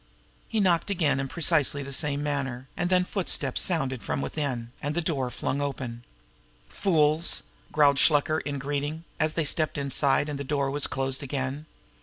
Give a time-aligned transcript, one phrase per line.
[0.49, 4.71] He knocked again in precisely the same manner, and then a footstep sounded from within,
[4.81, 6.03] and the door was flung open.
[6.67, 11.67] "Fools!" growled Shluker in greeting, as they stepped inside and the door was closed again.